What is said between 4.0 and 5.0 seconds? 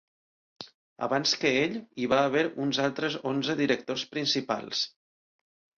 principals.